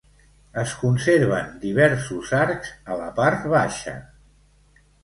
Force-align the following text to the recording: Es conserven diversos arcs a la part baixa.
Es 0.61 0.71
conserven 0.85 1.51
diversos 1.65 2.33
arcs 2.41 2.75
a 2.95 2.99
la 3.05 3.13
part 3.21 3.49
baixa. 3.57 3.99